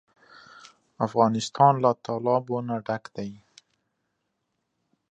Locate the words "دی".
3.15-3.31